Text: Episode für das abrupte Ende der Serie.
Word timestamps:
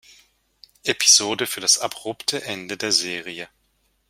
Episode 0.83 1.45
für 1.45 1.59
das 1.61 1.77
abrupte 1.77 2.43
Ende 2.45 2.75
der 2.75 2.91
Serie. 2.91 3.47